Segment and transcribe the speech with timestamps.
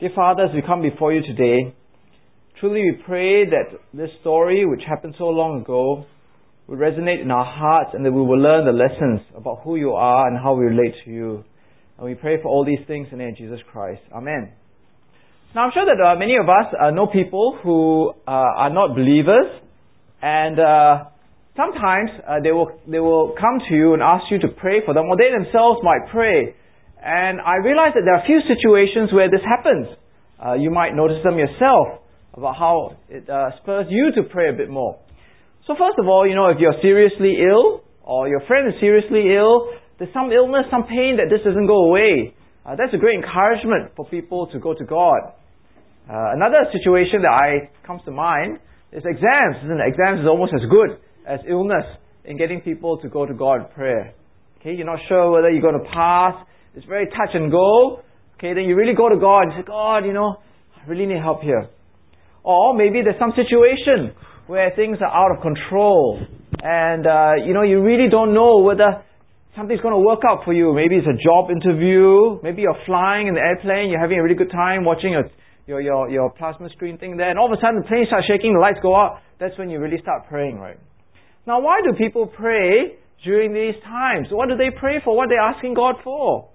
[0.00, 1.74] Dear Father, as we come before you today,
[2.60, 6.06] truly we pray that this story, which happened so long ago,
[6.68, 9.94] will resonate in our hearts and that we will learn the lessons about who you
[9.94, 11.42] are and how we relate to you.
[11.96, 14.00] And we pray for all these things in the name of Jesus Christ.
[14.14, 14.52] Amen.
[15.52, 18.94] Now, I'm sure that uh, many of us uh, know people who uh, are not
[18.94, 19.50] believers,
[20.22, 21.10] and uh,
[21.56, 24.94] sometimes uh, they will they will come to you and ask you to pray for
[24.94, 26.54] them, or they themselves might pray.
[27.02, 29.88] And I realize that there are a few situations where this happens.
[30.38, 32.02] Uh, you might notice them yourself
[32.34, 34.98] about how it uh, spurs you to pray a bit more.
[35.66, 39.34] So first of all, you know, if you're seriously ill or your friend is seriously
[39.34, 42.34] ill, there's some illness, some pain that this doesn't go away.
[42.64, 45.34] Uh, that's a great encouragement for people to go to God.
[46.08, 48.58] Uh, another situation that I comes to mind
[48.92, 49.60] is exams.
[49.64, 49.92] Isn't it?
[49.92, 51.84] Exams is almost as good as illness
[52.24, 54.14] in getting people to go to God in prayer.
[54.60, 56.34] Okay, you're not sure whether you're going to pass.
[56.78, 58.06] It's very touch and go.
[58.38, 60.38] Okay, then you really go to God and say, God, you know,
[60.78, 61.66] I really need help here.
[62.44, 64.14] Or maybe there's some situation
[64.46, 66.22] where things are out of control
[66.62, 69.02] and, uh, you know, you really don't know whether
[69.56, 70.72] something's going to work out for you.
[70.72, 72.38] Maybe it's a job interview.
[72.46, 73.90] Maybe you're flying in the airplane.
[73.90, 75.26] You're having a really good time watching your,
[75.66, 77.30] your, your, your plasma screen thing there.
[77.30, 79.18] And all of a sudden the plane starts shaking, the lights go out.
[79.40, 80.78] That's when you really start praying, right?
[81.44, 84.28] Now, why do people pray during these times?
[84.30, 85.16] What do they pray for?
[85.16, 86.54] What are they asking God for?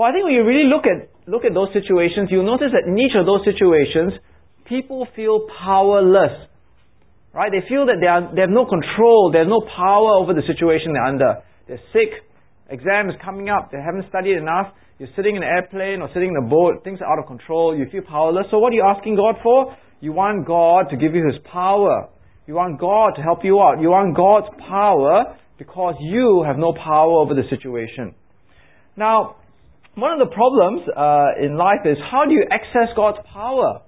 [0.00, 2.88] Well, I think when you really look at, look at those situations, you'll notice that
[2.88, 4.16] in each of those situations,
[4.64, 6.48] people feel powerless.
[7.36, 7.52] Right?
[7.52, 10.40] They feel that they, are, they have no control, they have no power over the
[10.48, 11.44] situation they're under.
[11.68, 12.16] They're sick,
[12.72, 16.32] exam is coming up, they haven't studied enough, you're sitting in an airplane or sitting
[16.32, 18.48] in a boat, things are out of control, you feel powerless.
[18.48, 19.76] So what are you asking God for?
[20.00, 22.08] You want God to give you His power.
[22.48, 23.84] You want God to help you out.
[23.84, 28.16] You want God's power because you have no power over the situation.
[28.96, 29.36] Now,
[29.94, 33.82] one of the problems uh, in life is how do you access God's power?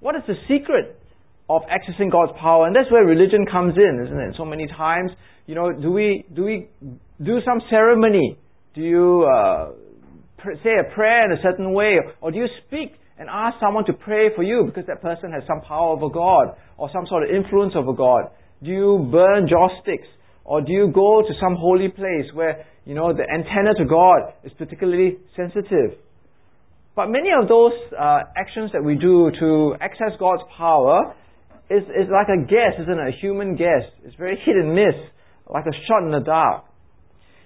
[0.00, 1.00] What is the secret
[1.48, 2.66] of accessing God's power?
[2.66, 4.34] And that's where religion comes in, isn't it?
[4.36, 5.10] So many times,
[5.46, 6.68] you know, do we do we
[7.22, 8.38] do some ceremony?
[8.74, 9.72] Do you uh,
[10.38, 13.84] pr- say a prayer in a certain way, or do you speak and ask someone
[13.86, 17.22] to pray for you because that person has some power over God or some sort
[17.22, 18.30] of influence over God?
[18.62, 20.08] Do you burn joss sticks?
[20.44, 24.34] Or do you go to some holy place where, you know, the antenna to God
[24.44, 25.98] is particularly sensitive?
[26.94, 31.14] But many of those uh, actions that we do to access God's power
[31.70, 33.08] is, is like a guess, isn't it?
[33.08, 33.82] A human guess.
[34.04, 34.94] It's very hit and miss,
[35.50, 36.64] like a shot in the dark.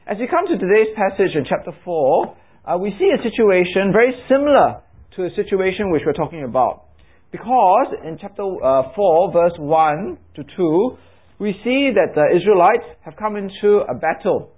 [0.07, 4.13] As we come to today's passage in chapter 4, uh, we see a situation very
[4.29, 4.83] similar
[5.17, 6.85] to a situation which we're talking about.
[7.31, 10.99] Because in chapter uh, 4, verse 1 to 2,
[11.41, 14.53] we see that the Israelites have come into a battle.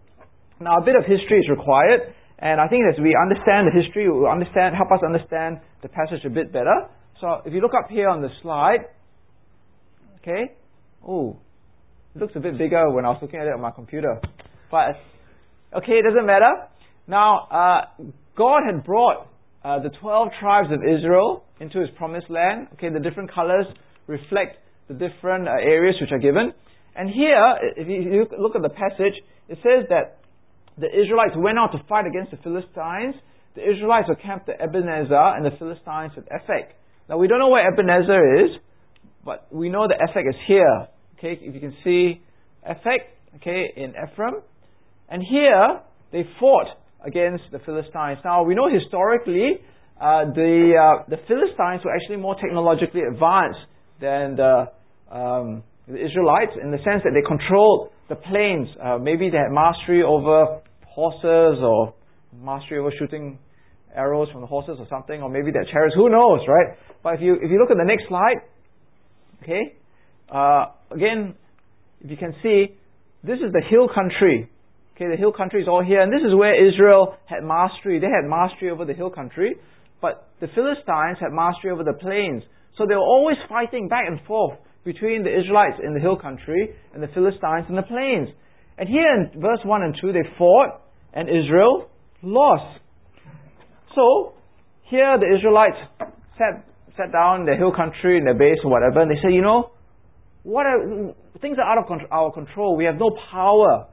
[0.60, 4.04] Now, a bit of history is required, and I think as we understand the history,
[4.04, 6.84] it will understand, help us understand the passage a bit better.
[7.18, 8.84] So, if you look up here on the slide,
[10.20, 10.52] okay,
[11.06, 11.38] oh,
[12.14, 14.20] it looks a bit bigger when I was looking at it on my computer,
[14.70, 15.00] but
[15.74, 16.68] okay, it doesn't matter.
[17.08, 18.04] Now, uh,
[18.36, 19.28] God had brought
[19.64, 22.68] uh, the 12 tribes of Israel into his promised land.
[22.74, 23.64] Okay, the different colors
[24.06, 26.52] reflect the different uh, areas which are given.
[26.94, 29.16] And here, if you look at the passage,
[29.48, 30.19] it says that
[30.80, 33.14] the Israelites went out to fight against the Philistines.
[33.54, 36.72] The Israelites were camped at Ebenezer, and the Philistines at Aphek.
[37.08, 38.50] Now, we don't know where Ebenezer is,
[39.24, 40.88] but we know that Aphek is here.
[41.18, 42.22] Okay, if you can see
[42.68, 43.00] Aphek,
[43.36, 44.42] okay, in Ephraim.
[45.08, 45.80] And here,
[46.12, 46.68] they fought
[47.04, 48.18] against the Philistines.
[48.24, 49.60] Now, we know historically,
[50.00, 53.60] uh, the, uh, the Philistines were actually more technologically advanced
[54.00, 54.70] than the
[55.10, 58.68] um, the Israelites in the sense that they controlled the plains.
[58.78, 61.94] Uh, maybe they had mastery over horses or
[62.34, 63.38] mastery over shooting
[63.94, 65.94] arrows from the horses or something, or maybe their chariots.
[65.96, 66.76] Who knows, right?
[67.02, 68.38] But if you if you look at the next slide,
[69.42, 69.74] okay,
[70.32, 71.34] uh, again,
[72.00, 72.76] if you can see,
[73.22, 74.48] this is the hill country.
[74.96, 77.98] Okay, the hill country is all here, and this is where Israel had mastery.
[77.98, 79.56] They had mastery over the hill country,
[80.02, 82.42] but the Philistines had mastery over the plains.
[82.76, 86.74] So they were always fighting back and forth between the Israelites in the hill country
[86.94, 88.28] and the Philistines in the plains.
[88.80, 90.80] And here in verse 1 and 2, they fought
[91.12, 91.90] and Israel
[92.22, 92.80] lost.
[93.94, 94.32] So,
[94.84, 95.76] here the Israelites
[96.38, 96.64] sat,
[96.96, 99.42] sat down in the hill country, in their base or whatever, and they said, you
[99.42, 99.72] know,
[100.44, 101.12] what are,
[101.42, 102.74] things are out of our control.
[102.74, 103.86] We have no power.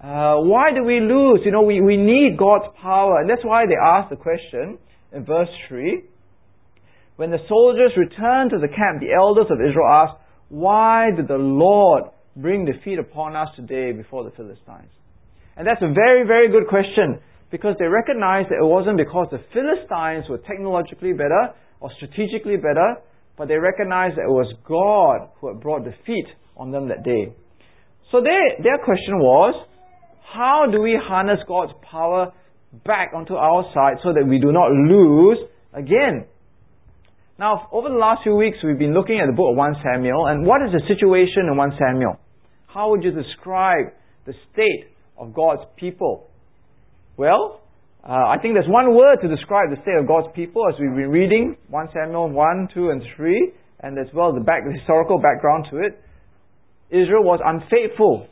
[0.00, 1.40] Uh, why do we lose?
[1.44, 3.20] You know, we, we need God's power.
[3.20, 4.78] And that's why they asked the question
[5.12, 6.04] in verse 3.
[7.16, 11.34] When the soldiers returned to the camp, the elders of Israel asked, why did the
[11.34, 12.04] Lord
[12.40, 14.90] bring defeat upon us today before the Philistines?
[15.56, 17.18] And that's a very, very good question
[17.50, 21.50] because they recognized that it wasn't because the Philistines were technologically better
[21.80, 22.96] or strategically better,
[23.36, 26.26] but they recognized that it was God who had brought defeat
[26.56, 27.32] on them that day.
[28.10, 29.66] So they, their question was,
[30.32, 32.32] how do we harness God's power
[32.84, 35.38] back onto our side so that we do not lose
[35.72, 36.26] again?
[37.38, 40.26] Now, over the last few weeks, we've been looking at the book of 1 Samuel,
[40.26, 42.18] and what is the situation in 1 Samuel?
[42.78, 43.90] How would you describe
[44.24, 46.30] the state of God's people?
[47.16, 47.60] Well,
[48.08, 50.94] uh, I think there's one word to describe the state of God's people as we've
[50.94, 55.18] been reading 1 Samuel 1, 2, and 3, and as well the, back, the historical
[55.18, 55.98] background to it.
[56.94, 58.28] Israel was unfaithful.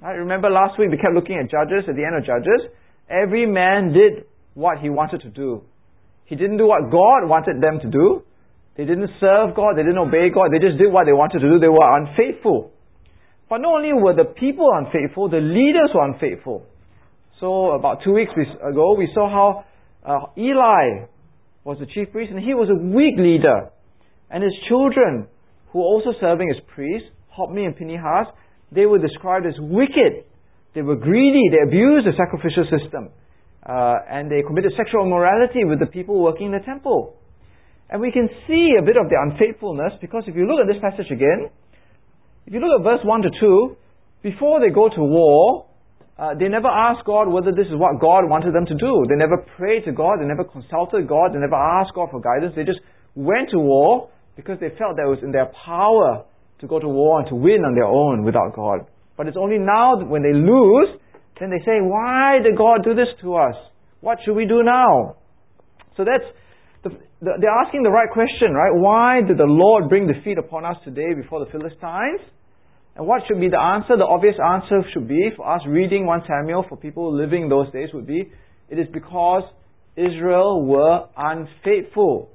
[0.00, 0.16] Right?
[0.16, 2.72] Remember last week we kept looking at Judges, at the end of Judges.
[3.10, 5.60] Every man did what he wanted to do.
[6.24, 8.24] He didn't do what God wanted them to do.
[8.78, 11.52] They didn't serve God, they didn't obey God, they just did what they wanted to
[11.52, 12.72] do, they were unfaithful.
[13.48, 16.66] But not only were the people unfaithful, the leaders were unfaithful.
[17.40, 19.64] So about two weeks ago, we saw how
[20.04, 21.06] uh, Eli
[21.64, 23.70] was the chief priest, and he was a weak leader.
[24.30, 25.26] And his children,
[25.72, 28.28] who were also serving as priests, Hophni and Phinehas,
[28.72, 30.24] they were described as wicked.
[30.74, 33.10] They were greedy, they abused the sacrificial system.
[33.64, 37.16] Uh, and they committed sexual immorality with the people working in the temple.
[37.88, 40.80] And we can see a bit of their unfaithfulness because if you look at this
[40.80, 41.48] passage again,
[42.46, 43.76] if you look at verse 1 to 2,
[44.22, 45.66] before they go to war,
[46.18, 49.04] uh, they never asked God whether this is what God wanted them to do.
[49.08, 52.54] They never prayed to God, they never consulted God, they never asked God for guidance.
[52.54, 52.80] They just
[53.14, 56.24] went to war because they felt that it was in their power
[56.60, 58.86] to go to war and to win on their own without God.
[59.16, 61.00] But it's only now when they lose,
[61.40, 63.54] then they say, Why did God do this to us?
[64.00, 65.16] What should we do now?
[65.96, 66.24] So that's
[66.84, 66.90] the,
[67.20, 68.72] the, they're asking the right question, right?
[68.72, 72.20] Why did the Lord bring defeat upon us today before the Philistines?
[72.96, 73.96] And what should be the answer?
[73.96, 77.88] The obvious answer should be, for us reading 1 Samuel, for people living those days,
[77.92, 78.30] would be,
[78.68, 79.42] it is because
[79.96, 82.30] Israel were unfaithful.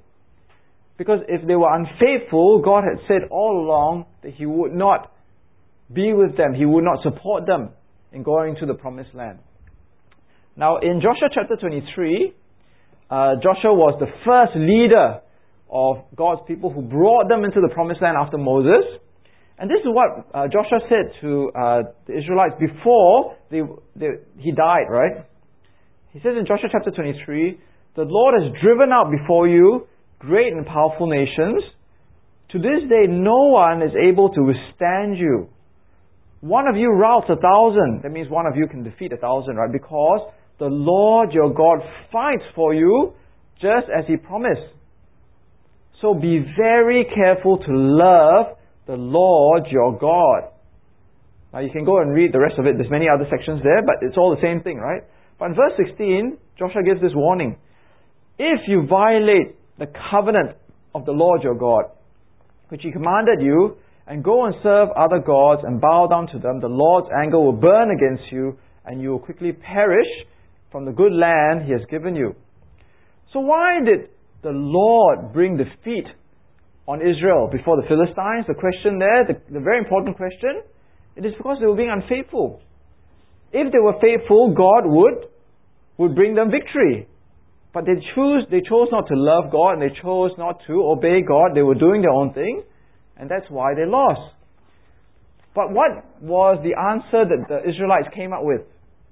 [0.98, 5.14] Because if they were unfaithful, God had said all along that He would not
[5.92, 7.70] be with them, He would not support them
[8.12, 9.40] in going to the promised land.
[10.58, 12.34] Now, in Joshua chapter 23,
[13.10, 15.22] uh, Joshua was the first leader
[15.70, 18.86] of God's people who brought them into the promised land after Moses.
[19.58, 23.62] And this is what uh, Joshua said to uh, the Israelites before they,
[23.96, 25.26] they, he died, right?
[26.14, 27.60] He says in Joshua chapter 23,
[27.96, 29.88] The Lord has driven out before you
[30.20, 31.64] great and powerful nations.
[32.52, 35.50] To this day, no one is able to withstand you.
[36.42, 38.02] One of you routs a thousand.
[38.04, 39.72] That means one of you can defeat a thousand, right?
[39.72, 41.80] Because the Lord your God
[42.12, 43.14] fights for you
[43.62, 44.76] just as He promised.
[46.02, 48.58] So be very careful to love
[48.88, 50.52] the Lord your God.
[51.54, 52.76] Now you can go and read the rest of it.
[52.78, 55.02] There's many other sections there, but it's all the same thing, right?
[55.40, 57.58] But in verse 16, Joshua gives this warning.
[58.38, 60.56] If you violate the covenant
[60.94, 61.86] of the Lord your God,
[62.70, 63.78] which he commanded you,
[64.08, 67.54] and go and serve other gods and bow down to them, the Lord's anger will
[67.54, 70.08] burn against you, and you will quickly perish
[70.72, 72.36] from the good land he has given you.
[73.34, 74.10] So why did
[74.42, 76.06] the Lord bring defeat
[76.88, 78.46] on Israel before the Philistines?
[78.48, 80.62] The question there, the, the very important question,
[81.16, 82.62] it is because they were being unfaithful.
[83.52, 85.30] If they were faithful, God would,
[85.98, 87.08] would bring them victory.
[87.74, 91.22] But they choose they chose not to love God and they chose not to obey
[91.22, 91.52] God.
[91.54, 92.64] They were doing their own thing,
[93.18, 94.34] and that's why they lost.
[95.54, 98.62] But what was the answer that the Israelites came up with?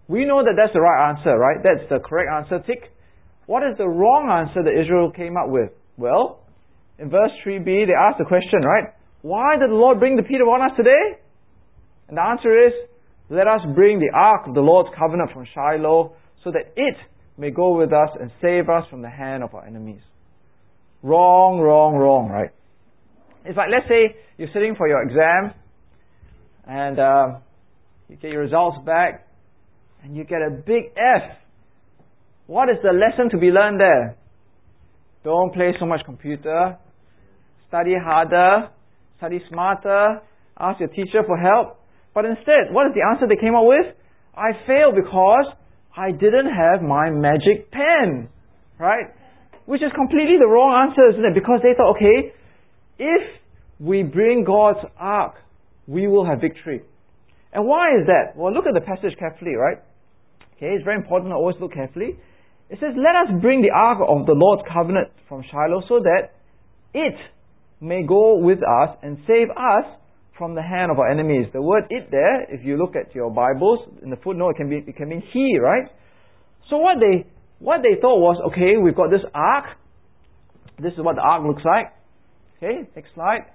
[0.08, 1.58] We know that that's the right answer, right?
[1.62, 2.64] That's the correct answer.
[2.66, 2.92] Tick.
[3.46, 5.72] What is the wrong answer that Israel came up with?
[5.98, 6.44] Well,
[7.00, 8.94] in verse 3b, they ask the question, right?
[9.22, 11.20] Why did the Lord bring the Peter on us today?
[12.08, 12.74] And the answer is,
[13.30, 16.96] let us bring the ark of the Lord's covenant from Shiloh so that it
[17.38, 20.02] may go with us and save us from the hand of our enemies.
[21.04, 22.52] Wrong, wrong, wrong, right?
[23.46, 25.54] It's like, let's say you're sitting for your exam
[26.66, 27.40] and uh,
[28.10, 29.27] you get your results back
[30.04, 31.38] and you get a big F.
[32.48, 34.16] What is the lesson to be learned there?
[35.24, 36.78] Don't play so much computer.
[37.68, 38.70] Study harder.
[39.18, 40.22] Study smarter.
[40.60, 41.80] Ask your teacher for help.
[42.14, 43.94] But instead, what is the answer they came up with?
[44.36, 45.46] I failed because
[45.96, 48.30] I didn't have my magic pen.
[48.80, 49.12] Right?
[49.66, 51.34] Which is completely the wrong answer, isn't it?
[51.34, 52.32] Because they thought, okay,
[52.98, 53.22] if
[53.80, 55.36] we bring God's ark,
[55.88, 56.82] we will have victory.
[57.52, 58.38] And why is that?
[58.38, 59.78] Well, look at the passage carefully, right?
[60.58, 62.18] Okay, it's very important to always look carefully.
[62.70, 66.34] It says, Let us bring the ark of the Lord's covenant from Shiloh so that
[66.94, 67.16] it
[67.80, 69.86] may go with us and save us
[70.38, 71.46] from the hand of our enemies.
[71.54, 74.70] The word it there, if you look at your Bibles, in the footnote, it can,
[74.70, 75.90] be, it can mean he, right?
[76.70, 79.66] So what they what they thought was, okay, we've got this ark.
[80.78, 81.94] This is what the ark looks like.
[82.58, 83.50] Okay, next slide.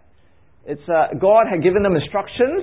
[0.67, 2.63] It's uh, God had given them instructions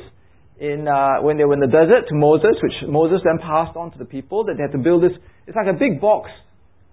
[0.59, 3.91] in uh, when they were in the desert to Moses, which Moses then passed on
[3.91, 5.15] to the people that they had to build this.
[5.47, 6.29] It's like a big box,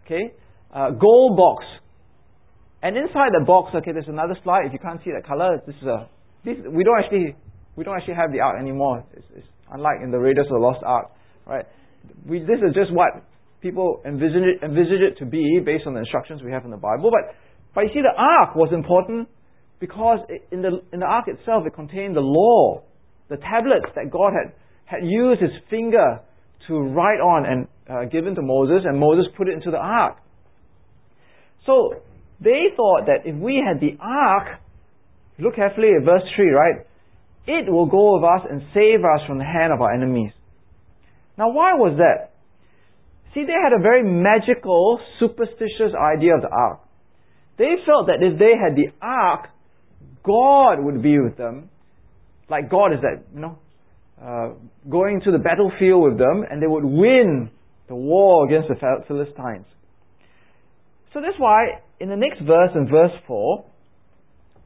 [0.07, 0.33] okay,
[0.73, 1.65] uh, gold box,
[2.83, 4.67] and inside the box, okay, there's another slide.
[4.67, 6.09] If you can't see that color, this is a
[6.47, 7.35] this, we don't actually
[7.75, 9.05] we don't actually have the ark anymore.
[9.13, 11.11] It's, it's unlike in the Raiders of the Lost Ark,
[11.45, 11.67] right?
[12.25, 13.27] We, this is just what
[13.61, 16.79] people envision it, envisage it to be based on the instructions we have in the
[16.79, 17.11] Bible.
[17.11, 17.35] But
[17.75, 19.29] but you see, the ark was important
[19.81, 20.21] because
[20.51, 22.83] in the, in the ark itself it contained the law,
[23.29, 24.53] the tablets that God had,
[24.85, 26.21] had used his finger
[26.69, 30.17] to write on and uh, given to Moses, and Moses put it into the ark.
[31.67, 31.95] So
[32.41, 34.61] they thought that if we had the ark,
[35.39, 36.87] look carefully at verse 3, right?
[37.47, 40.33] It will go with us and save us from the hand of our enemies.
[41.39, 42.33] Now, why was that?
[43.35, 46.81] See, they had a very magical, superstitious idea of the ark.
[47.59, 49.49] They felt that if they had the ark,
[50.25, 51.71] God would be with them.
[52.49, 53.59] Like God is that, you know,
[54.23, 54.55] uh,
[54.89, 57.51] going to the battlefield with them and they would win
[57.89, 58.77] the war against the
[59.07, 59.67] Philistines.
[61.13, 63.65] So that's why in the next verse, in verse 4,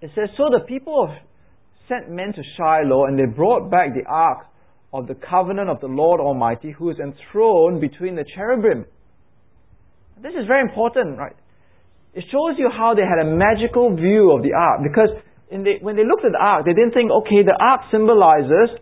[0.03, 1.15] it says, So the people
[1.89, 4.47] sent men to Shiloh and they brought back the ark
[4.93, 8.87] of the covenant of the Lord Almighty who is enthroned between the cherubim.
[10.23, 11.37] This is very important, right?
[12.13, 15.11] It shows you how they had a magical view of the ark because
[15.51, 18.79] the, when they looked at the ark, they didn't think, okay, the ark symbolizes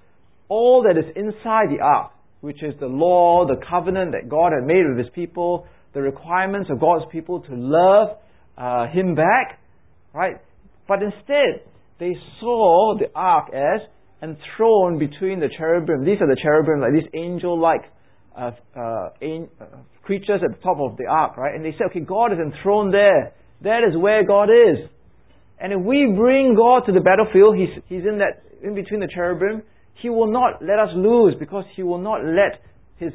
[0.48, 4.66] all that is inside the ark, which is the law, the covenant that God had
[4.66, 8.18] made with His people, the requirements of God's people to love
[8.56, 9.60] uh, Him back,
[10.12, 10.36] right?
[10.86, 11.64] But instead,
[11.98, 13.80] they saw the ark as
[14.22, 16.04] enthroned between the cherubim.
[16.04, 17.82] These are the cherubim, like these angel-like
[18.36, 19.64] uh, uh, an- uh,
[20.02, 21.54] creatures at the top of the ark, right?
[21.54, 23.32] And they said, okay, God is enthroned there.
[23.62, 24.88] That is where God is.
[25.60, 29.08] And if we bring God to the battlefield, He's, he's in that, in between the
[29.12, 29.62] cherubim,
[30.00, 32.62] He will not let us lose because He will not let
[32.96, 33.12] His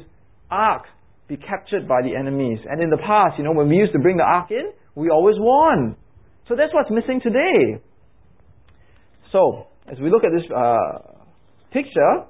[0.50, 0.84] ark
[1.26, 2.58] be captured by the enemies.
[2.68, 5.08] And in the past, you know, when we used to bring the ark in, we
[5.08, 5.96] always won.
[6.48, 7.80] So that's what's missing today.
[9.32, 11.24] So, as we look at this uh,
[11.72, 12.24] picture,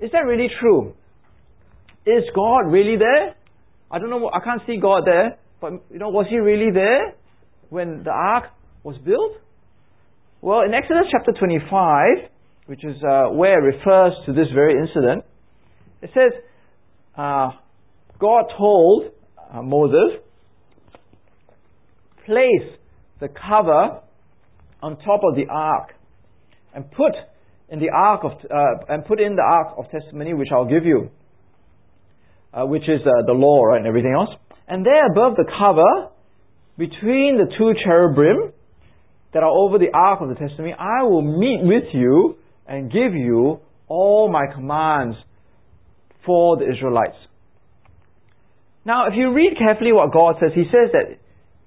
[0.00, 0.94] is that really true?
[2.04, 3.34] Is God really there?
[3.90, 7.14] I don't know, I can't see God there, but you know, was He really there
[7.70, 8.44] when the ark
[8.86, 9.32] was built?
[10.40, 12.30] Well, in Exodus chapter 25,
[12.66, 15.24] which is uh, where it refers to this very incident,
[16.02, 16.40] it says,
[17.18, 17.50] uh,
[18.20, 19.10] God told
[19.52, 20.22] uh, Moses,
[22.24, 22.78] place
[23.20, 24.02] the cover
[24.82, 25.90] on top of the ark
[26.72, 27.12] and put
[27.68, 30.84] in the ark of uh, and put in the ark of testimony which I'll give
[30.84, 31.10] you,
[32.52, 34.30] uh, which is uh, the law right, and everything else.
[34.68, 36.10] And there above the cover,
[36.76, 38.52] between the two cherubim,
[39.36, 43.12] that are over the ark of the testimony, I will meet with you and give
[43.12, 45.14] you all my commands
[46.24, 47.18] for the Israelites.
[48.86, 51.18] Now, if you read carefully what God says, He says that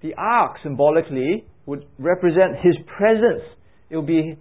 [0.01, 3.43] the ark symbolically would represent His presence.
[3.91, 4.35] It will be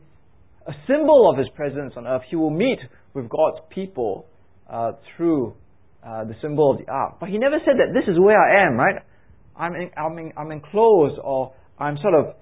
[0.67, 2.23] a symbol of His presence on earth.
[2.31, 2.79] He will meet
[3.13, 4.25] with God's people
[4.71, 5.53] uh, through
[6.03, 7.17] uh, the symbol of the ark.
[7.21, 9.03] But He never said that this is where I am, right?
[9.55, 12.35] I'm, in, I'm, in, I'm enclosed or I'm sort of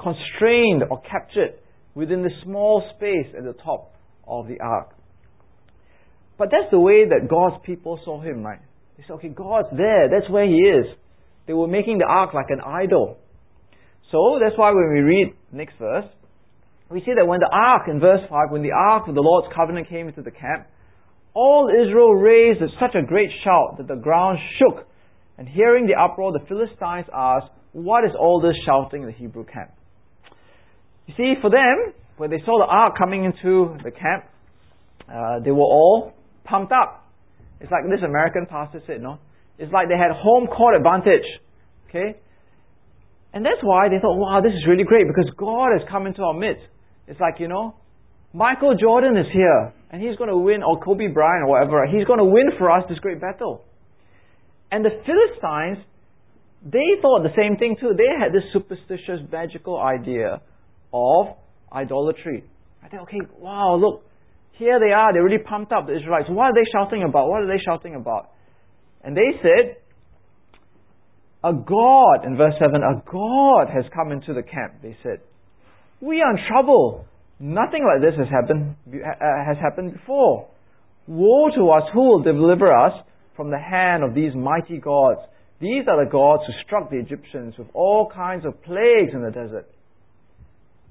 [0.00, 1.54] constrained or captured
[1.94, 3.94] within the small space at the top
[4.26, 4.94] of the ark.
[6.38, 8.60] But that's the way that God's people saw him, right?
[8.96, 10.08] They said, okay, God's there.
[10.08, 10.86] That's where he is.
[11.46, 13.18] They were making the ark like an idol.
[14.12, 16.06] So that's why when we read next verse,
[16.90, 19.52] we see that when the ark, in verse 5, when the ark of the Lord's
[19.54, 20.66] covenant came into the camp,
[21.34, 24.86] all Israel raised such a great shout that the ground shook.
[25.36, 29.44] And hearing the uproar, the Philistines asked, What is all this shouting in the Hebrew
[29.44, 29.70] camp?
[31.08, 34.28] You see, for them, when they saw the ark coming into the camp,
[35.08, 36.12] uh, they were all
[36.44, 37.08] pumped up.
[37.60, 39.18] It's like this American pastor said, no?
[39.58, 41.24] It's like they had home court advantage.
[41.88, 42.20] Okay?
[43.32, 46.22] And that's why they thought, wow, this is really great because God has come into
[46.22, 46.68] our midst.
[47.08, 47.74] It's like, you know,
[48.34, 52.04] Michael Jordan is here and he's going to win, or Kobe Bryant or whatever, he's
[52.04, 53.64] going to win for us this great battle.
[54.70, 55.80] And the Philistines,
[56.60, 57.96] they thought the same thing too.
[57.96, 60.42] They had this superstitious, magical idea
[60.92, 61.26] of
[61.72, 62.44] idolatry.
[62.82, 64.04] I think, okay, wow, look,
[64.52, 66.26] here they are, they're really pumped up, the Israelites.
[66.28, 67.28] What are they shouting about?
[67.28, 68.30] What are they shouting about?
[69.04, 69.76] And they said,
[71.44, 75.20] a God, in verse 7, a God has come into the camp, they said.
[76.00, 77.06] We are in trouble.
[77.38, 80.48] Nothing like this has happened, uh, has happened before.
[81.06, 82.92] Woe to us, who will deliver us
[83.36, 85.20] from the hand of these mighty gods.
[85.60, 89.30] These are the gods who struck the Egyptians with all kinds of plagues in the
[89.30, 89.68] desert.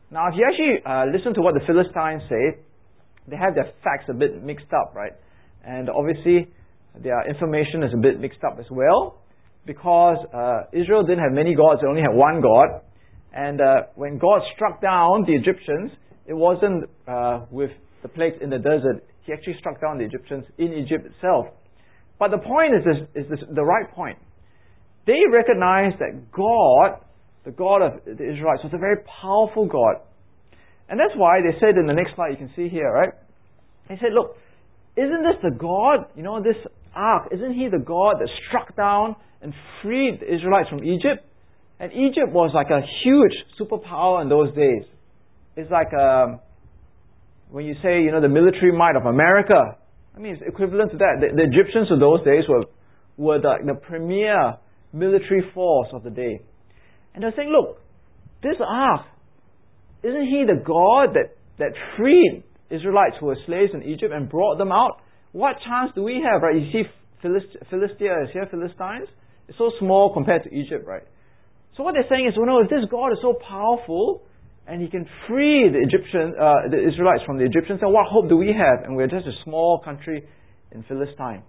[0.10, 2.64] Now, if you actually uh, listen to what the Philistines say,
[3.28, 5.12] they have their facts a bit mixed up, right?
[5.66, 6.48] And obviously,
[6.96, 9.20] their information is a bit mixed up as well,
[9.66, 12.82] because uh, Israel didn't have many gods; they only had one God.
[13.34, 15.92] And uh, when God struck down the Egyptians,
[16.26, 17.72] it wasn't uh, with
[18.02, 19.04] the plagues in the desert.
[19.26, 21.48] He actually struck down the Egyptians in Egypt itself.
[22.18, 24.18] But the point is this, is this, the right point.
[25.06, 27.04] They recognized that God,
[27.48, 30.04] the God of the Israelites, was a very powerful God.
[30.90, 33.16] And that's why they said in the next slide, you can see here, right?
[33.88, 34.36] They said, look,
[35.00, 36.60] isn't this the God, you know, this
[36.94, 41.24] ark, isn't he the God that struck down and freed the Israelites from Egypt?
[41.80, 44.84] And Egypt was like a huge superpower in those days.
[45.56, 46.42] It's like um,
[47.50, 49.78] when you say, you know, the military might of America.
[50.14, 51.24] I mean, it's equivalent to that.
[51.24, 52.66] The, the Egyptians of those days were,
[53.16, 54.58] were the, the premier
[54.92, 56.42] military force of the day.
[57.18, 57.82] And they're saying, look,
[58.44, 59.08] this ark,
[60.04, 64.60] isn't he the God that, that freed Israelites who were slaves in Egypt and brought
[64.60, 65.02] them out?
[65.32, 66.54] What chance do we have, right?
[66.54, 66.84] You see,
[67.24, 69.10] Philist- Philistia is here, Philistines.
[69.50, 71.02] It's so small compared to Egypt, right?
[71.76, 74.22] So what they're saying is, well, no, if this God is so powerful
[74.68, 78.30] and he can free the Egyptian, uh, the Israelites from the Egyptians, then what hope
[78.30, 78.86] do we have?
[78.86, 80.22] And we're just a small country
[80.72, 81.42] in Philistine.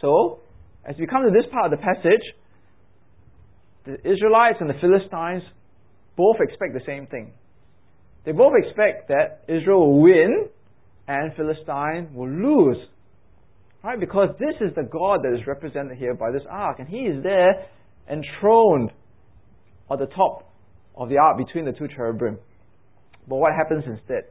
[0.00, 0.38] So,
[0.86, 2.22] as we come to this part of the passage,
[3.84, 5.42] the Israelites and the Philistines
[6.16, 7.32] both expect the same thing.
[8.24, 10.48] They both expect that Israel will win
[11.08, 12.78] and Philistine will lose.
[13.82, 13.98] Right?
[13.98, 16.78] Because this is the God that is represented here by this ark.
[16.78, 17.66] And he is there
[18.08, 18.90] enthroned
[19.90, 20.48] at the top
[20.96, 22.38] of the ark between the two cherubim.
[23.28, 24.24] But what happens instead?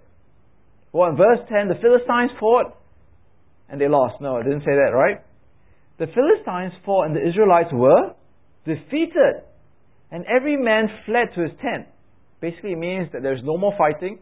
[0.93, 2.77] Well, in verse 10, the Philistines fought
[3.70, 4.22] and they lost.
[4.22, 5.22] No, it didn't say that, right?
[6.00, 8.15] The Philistines fought and the Israelites were
[8.65, 9.44] defeated.
[10.12, 11.88] And every man fled to his tent.
[12.41, 14.20] Basically, means that there's no more fighting,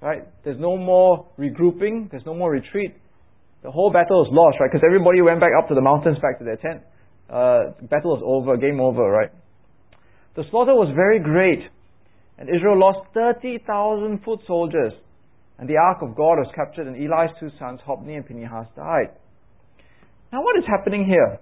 [0.00, 0.22] right?
[0.44, 2.94] There's no more regrouping, there's no more retreat.
[3.62, 4.70] The whole battle is lost, right?
[4.70, 6.82] Because everybody went back up to the mountains, back to their tent.
[7.28, 9.30] Uh, battle is over, game over, right?
[10.36, 11.60] The slaughter was very great,
[12.38, 14.92] and Israel lost 30,000 foot soldiers,
[15.58, 19.12] and the ark of God was captured, and Eli's two sons, Hophni and Phinehas, died.
[20.32, 21.38] Now, what is happening here?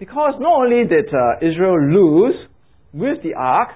[0.00, 2.34] Because not only did uh, Israel lose
[2.92, 3.68] with the ark,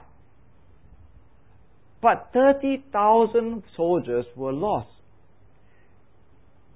[2.00, 4.88] but 30,000 soldiers were lost.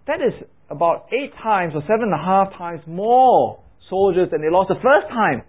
[0.06, 0.34] That is
[0.70, 4.80] about eight times or seven and a half times more soldiers than they lost the
[4.82, 5.42] first time.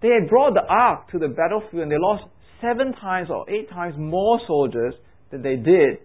[0.00, 2.24] They had brought the ark to the battlefield and they lost
[2.60, 4.94] seven times or eight times more soldiers
[5.30, 5.98] than they did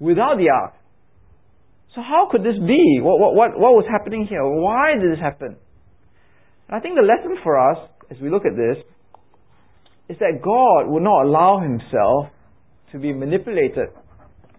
[0.00, 0.74] without the ark.
[1.96, 3.00] So how could this be?
[3.00, 4.44] What, what, what, what was happening here?
[4.44, 5.56] Why did this happen?
[6.68, 8.84] And I think the lesson for us, as we look at this,
[10.10, 12.28] is that God would not allow himself
[12.92, 13.88] to be manipulated.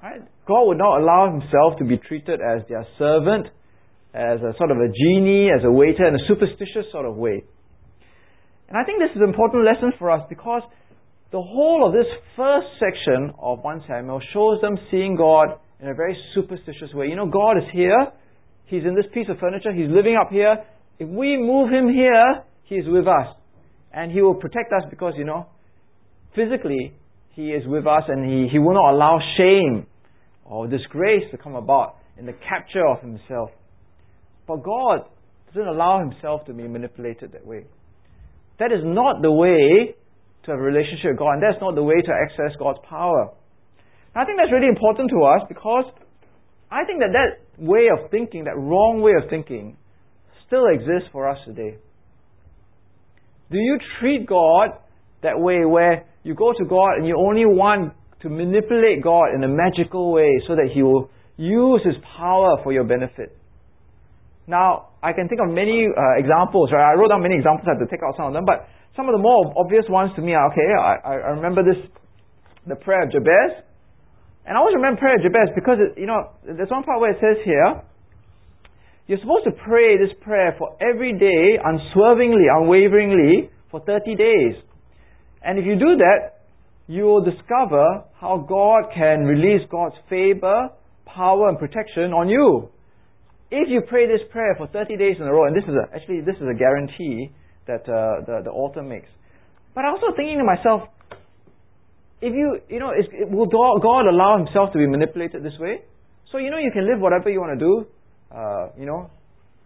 [0.02, 0.26] Right?
[0.48, 3.54] God would not allow himself to be treated as their servant,
[4.16, 7.46] as a sort of a genie, as a waiter, in a superstitious sort of way.
[8.68, 10.64] And I think this is an important lesson for us because
[11.32, 15.94] the whole of this first section of 1 Samuel shows them seeing God in a
[15.94, 17.08] very superstitious way.
[17.08, 18.12] You know, God is here.
[18.66, 19.72] He's in this piece of furniture.
[19.74, 20.58] He's living up here.
[21.00, 23.36] If we move him here, he's with us.
[23.94, 25.48] And he will protect us because, you know,
[26.36, 26.94] physically,
[27.34, 29.86] he is with us and he, he will not allow shame
[30.44, 33.52] or disgrace to come about in the capture of himself.
[34.48, 35.02] But God
[35.48, 37.66] doesn't allow himself to be manipulated that way.
[38.60, 39.96] That is not the way
[40.44, 43.32] to have a relationship with God, and that's not the way to access God's power.
[44.18, 45.86] I think that's really important to us because
[46.72, 49.78] I think that that way of thinking, that wrong way of thinking,
[50.48, 51.78] still exists for us today.
[53.52, 54.74] Do you treat God
[55.22, 59.44] that way where you go to God and you only want to manipulate God in
[59.44, 63.38] a magical way so that He will use His power for your benefit?
[64.48, 66.92] Now, I can think of many uh, examples, right?
[66.92, 69.08] I wrote down many examples, I have to take out some of them, but some
[69.08, 71.78] of the more obvious ones to me are, okay, I, I remember this,
[72.66, 73.67] the prayer of Jabez.
[74.48, 77.12] And I always remember prayer of Jabez because, it, you know, there's one part where
[77.12, 77.84] it says here,
[79.06, 84.56] you're supposed to pray this prayer for every day, unswervingly, unwaveringly, for 30 days.
[85.44, 86.48] And if you do that,
[86.88, 90.70] you will discover how God can release God's favor,
[91.06, 92.70] power, and protection on you.
[93.52, 95.94] If you pray this prayer for 30 days in a row, and this is a,
[95.94, 97.32] actually this is a guarantee
[97.68, 99.08] that uh, the, the author makes.
[99.76, 100.88] But I also thinking to myself,
[102.22, 105.82] if you, you know, is, will God allow himself to be manipulated this way?
[106.32, 107.88] So, you know, you can live whatever you want to do.
[108.32, 109.10] uh, you know,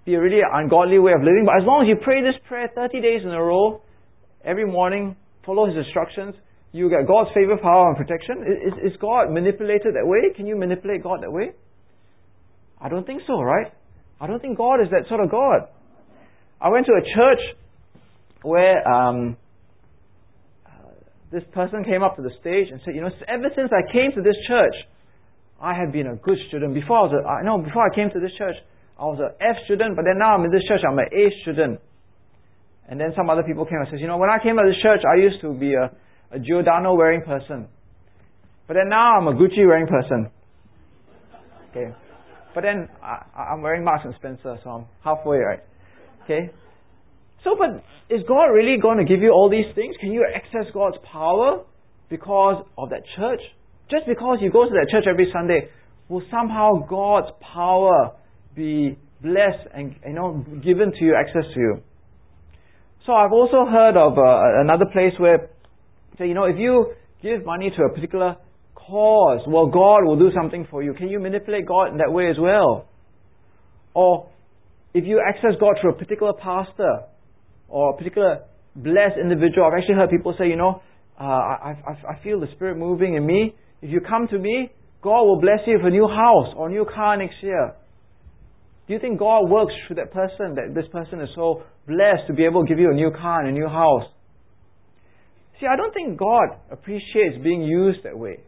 [0.05, 1.43] be a really ungodly way of living.
[1.45, 3.81] But as long as you pray this prayer 30 days in a row,
[4.43, 6.35] every morning, follow His instructions,
[6.71, 8.45] you get God's favor, power, and protection.
[8.47, 10.33] Is, is God manipulated that way?
[10.35, 11.51] Can you manipulate God that way?
[12.79, 13.71] I don't think so, right?
[14.19, 15.67] I don't think God is that sort of God.
[16.61, 17.57] I went to a church
[18.43, 19.37] where um,
[21.31, 24.11] this person came up to the stage and said, "You know, ever since I came
[24.15, 24.75] to this church,
[25.61, 26.73] I have been a good student.
[26.73, 28.55] Before I was, a, I know, before I came to this church,
[28.99, 31.23] I was an F student, but then now I'm in this church, I'm an A
[31.41, 31.79] student."
[32.89, 34.81] And then some other people came and said, "You know, when I came to this
[34.81, 35.91] church, I used to be a
[36.31, 37.67] a Giordano wearing person.
[38.67, 40.31] But then now I'm a Gucci wearing person.
[41.69, 41.93] Okay.
[42.55, 45.59] But then I, I'm wearing Marks and Spencer, so I'm halfway, right?
[46.23, 46.51] Okay.
[47.43, 49.95] So, but is God really going to give you all these things?
[49.99, 51.63] Can you access God's power
[52.09, 53.41] because of that church?
[53.89, 55.69] Just because you go to that church every Sunday,
[56.07, 58.11] will somehow God's power
[58.55, 61.81] be blessed and you know given to you, access to you?
[63.05, 65.49] So I've also heard of uh, another place where
[66.17, 68.35] Say, you know, if you give money to a particular
[68.75, 70.93] cause, well, God will do something for you.
[70.93, 72.85] Can you manipulate God in that way as well?
[73.93, 74.29] Or
[74.93, 77.03] if you access God through a particular pastor
[77.71, 78.43] or a particular
[78.75, 80.81] blessed individual, I've actually heard people say, you know,
[81.19, 83.55] uh, I, I, I feel the Spirit moving in me.
[83.81, 84.69] If you come to me,
[85.01, 87.73] God will bless you with a new house or a new car next year.
[88.87, 92.33] Do you think God works through that person, that this person is so blessed to
[92.33, 94.03] be able to give you a new car and a new house?
[95.59, 98.39] See, I don't think God appreciates being used that way.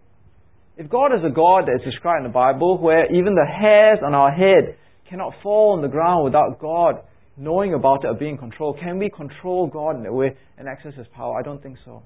[0.78, 4.00] If God is a God that is described in the Bible, where even the hairs
[4.04, 4.76] on our head
[5.08, 6.96] cannot fall on the ground without God
[7.38, 10.94] knowing about it or being controlled, can we control God in that way and access
[10.96, 11.40] His power?
[11.40, 12.04] I don't think so.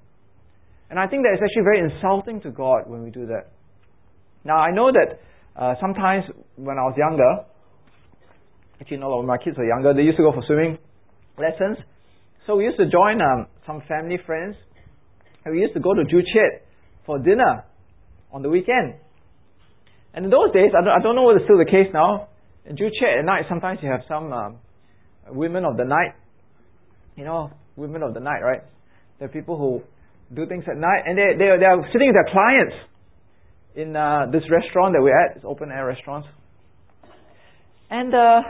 [0.90, 3.52] And I think that it's actually very insulting to God when we do that.
[4.46, 5.20] Now, I know that
[5.60, 6.24] uh, sometimes
[6.56, 7.44] when I was younger,
[8.80, 10.78] actually, no, when my kids were younger, they used to go for swimming
[11.38, 11.78] lessons.
[12.46, 14.56] So we used to join um, some family friends
[15.44, 16.64] and we used to go to Joo Chiat
[17.06, 17.66] for dinner
[18.32, 18.96] on the weekend.
[20.14, 22.30] And in those days, I don't, I don't know whether it's still the case now.
[22.66, 24.58] In Joo Chiat at night, sometimes you have some um,
[25.30, 26.14] women of the night.
[27.16, 28.62] You know, women of the night, right?
[29.20, 29.82] There are people who
[30.36, 32.76] do things at night, and they they they are sitting with their clients
[33.76, 35.38] in uh, this restaurant that we're at.
[35.38, 36.28] It's open air restaurants.
[37.90, 38.42] And uh,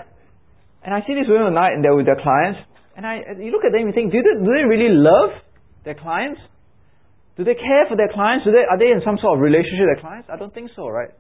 [0.83, 2.59] and I see these women at night, and they're with their clients.
[2.95, 5.37] And I you look at them and you think, do they, do they really love
[5.85, 6.41] their clients?
[7.37, 8.45] Do they care for their clients?
[8.45, 10.27] Do they, are they in some sort of relationship with their clients?
[10.33, 11.13] I don't think so, right?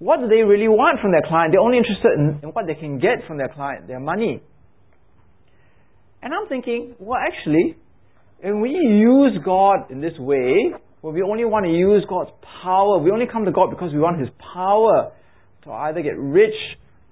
[0.00, 1.52] What do they really want from their client?
[1.52, 4.40] They're only interested in, in what they can get from their client, their money.
[6.22, 7.76] And I'm thinking, well, actually,
[8.40, 12.30] when we use God in this way, well, we only want to use God's
[12.64, 12.98] power.
[12.98, 15.12] We only come to God because we want His power
[15.64, 16.56] to either get rich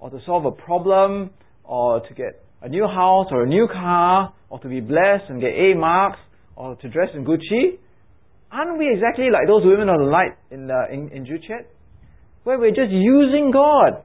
[0.00, 1.28] or to solve a problem
[1.64, 5.42] or to get a new house or a new car or to be blessed and
[5.42, 6.20] get A marks
[6.56, 7.76] or to dress in Gucci,
[8.50, 11.66] aren't we exactly like those women of the light in, the, in, in Joo Chiat?
[12.44, 14.04] Where we're just using God.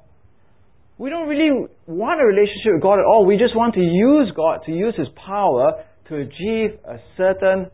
[0.98, 3.26] We don't really want a relationship with God at all.
[3.26, 7.72] We just want to use God, to use His power to achieve a certain,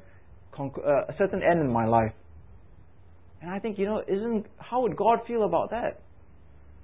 [0.58, 0.66] uh,
[1.10, 2.14] a certain end in my life.
[3.42, 6.02] And I think, you know, isn't, how would God feel about that?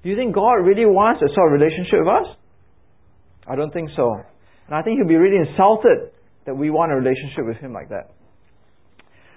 [0.04, 2.38] Do you think God really wants a sort of relationship with us?
[3.48, 4.14] I don't think so.
[4.68, 6.12] And I think He'll be really insulted
[6.46, 8.12] that we want a relationship with Him like that.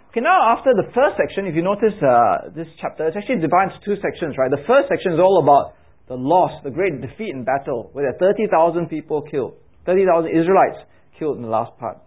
[0.08, 3.76] Okay, now after the first section, if you notice uh, this chapter, it's actually divided
[3.76, 4.48] into two sections, right?
[4.48, 5.76] The first section is all about
[6.08, 10.80] the loss, the great defeat in battle, where there are 30,000 people killed, 30,000 Israelites
[11.18, 12.00] killed in the last part.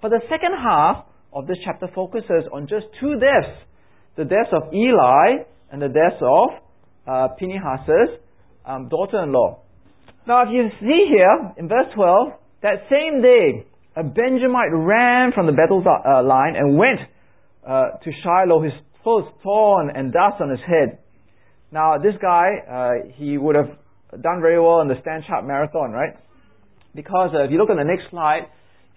[0.00, 1.04] But the second half
[1.36, 3.60] of this chapter focuses on just two deaths
[4.16, 6.48] the deaths of Eli and the deaths of
[7.04, 8.24] uh, Phinehas's
[8.64, 9.60] um, daughter in law.
[10.26, 12.28] Now, if you see here in verse 12,
[12.62, 17.00] that same day, a Benjamite ran from the battle uh, line and went
[17.66, 18.72] uh, to Shiloh, his
[19.02, 20.98] clothes torn and dust on his head.
[21.72, 23.70] Now, this guy, uh, he would have
[24.22, 26.14] done very well in the StanChart Marathon, right?
[26.94, 28.46] Because uh, if you look on the next slide,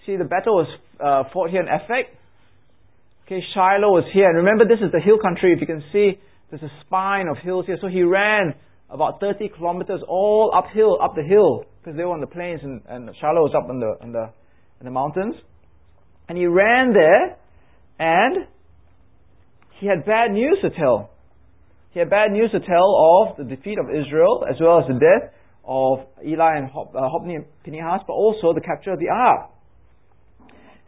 [0.05, 0.67] see the battle was
[0.99, 2.13] uh, fought here in Aphek.
[3.25, 4.29] Okay, Shiloh was here.
[4.29, 5.51] And remember, this is the hill country.
[5.53, 7.77] If you can see, there's a spine of hills here.
[7.81, 8.53] So he ran
[8.89, 12.81] about 30 kilometers all uphill, up the hill, because they were on the plains and,
[12.87, 14.29] and Shiloh was up on the, on the
[14.79, 15.35] in the mountains.
[16.29, 17.37] And he ran there
[17.99, 18.47] and
[19.79, 21.11] he had bad news to tell.
[21.91, 24.99] He had bad news to tell of the defeat of Israel as well as the
[24.99, 25.33] death
[25.65, 29.49] of Eli and Hop, uh, Hophni and Phinehas, but also the capture of the ark.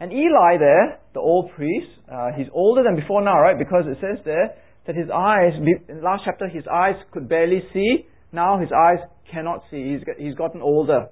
[0.00, 3.58] And Eli there, the old priest, uh, he's older than before now, right?
[3.58, 7.62] Because it says there that his eyes, in the last chapter, his eyes could barely
[7.72, 8.98] see Now his eyes
[9.30, 9.92] cannot see.
[9.92, 11.08] He's, he's gotten older.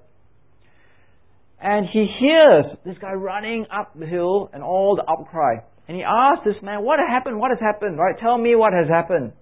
[1.60, 5.56] And he hears this guy running up the hill and all the outcry.
[5.88, 7.40] And he asked this man, What happened?
[7.40, 7.98] What has happened?
[7.98, 8.14] Right?
[8.20, 9.32] Tell me what has happened.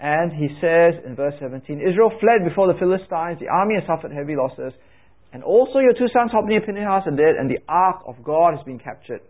[0.00, 4.10] And he says in verse 17, Israel fled before the Philistines, the army has suffered
[4.16, 4.72] heavy losses,
[5.30, 8.56] and also your two sons, Hophni and Phinehas, are dead, and the ark of God
[8.56, 9.20] has been captured.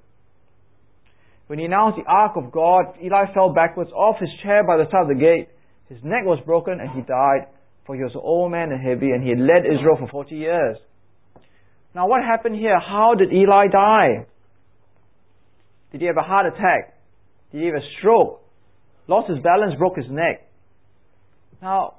[1.49, 4.87] When he announced the ark of God, Eli fell backwards off his chair by the
[4.93, 5.49] side of the gate.
[5.89, 7.51] His neck was broken, and he died,
[7.85, 10.37] for he was an old man and heavy, and he had led Israel for 40
[10.37, 10.79] years.
[11.93, 12.79] Now, what happened here?
[12.79, 14.27] How did Eli die?
[15.93, 16.97] Did he have a heart attack?
[17.53, 18.43] Did he have a stroke?
[19.09, 20.49] Lost his balance, broke his neck.
[21.61, 21.95] Now,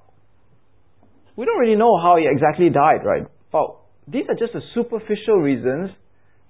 [1.36, 3.24] we don't really know how he exactly died, right?
[3.52, 3.78] But
[4.08, 5.92] these are just the superficial reasons.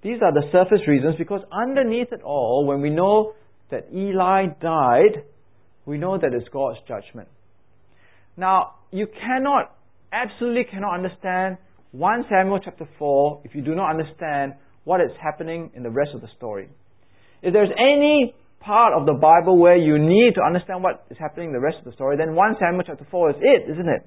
[0.03, 3.33] These are the surface reasons because underneath it all, when we know
[3.69, 5.23] that Eli died,
[5.85, 7.27] we know that it's God's judgment.
[8.37, 9.75] Now, you cannot,
[10.11, 11.57] absolutely cannot understand
[11.91, 16.11] 1 Samuel chapter 4 if you do not understand what is happening in the rest
[16.15, 16.69] of the story.
[17.41, 21.47] If there's any part of the Bible where you need to understand what is happening
[21.47, 24.05] in the rest of the story, then 1 Samuel chapter 4 is it, isn't it?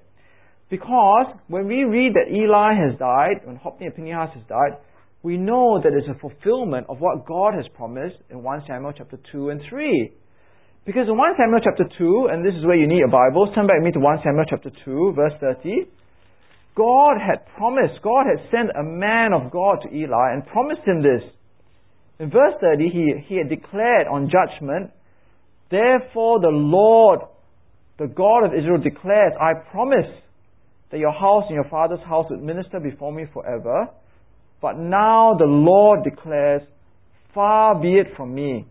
[0.70, 4.78] Because when we read that Eli has died, when Hophni and Phinehas has died,
[5.22, 9.18] we know that it's a fulfillment of what God has promised in 1 Samuel chapter
[9.32, 10.12] 2 and 3.
[10.86, 13.66] Because in 1 Samuel chapter 2, and this is where you need a Bible, turn
[13.66, 15.88] back with me to 1 Samuel chapter 2, verse 30.
[16.76, 21.02] God had promised, God had sent a man of God to Eli and promised him
[21.02, 21.24] this.
[22.20, 24.90] In verse 30, he, he had declared on judgment,
[25.70, 27.20] Therefore the Lord,
[27.98, 30.10] the God of Israel declares, I promise
[30.90, 33.88] that your house and your father's house would minister before me forever.
[34.62, 36.62] But now the Lord declares,
[37.34, 38.66] Far be it from me.